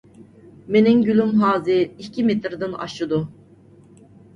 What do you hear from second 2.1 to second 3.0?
مېتىردىن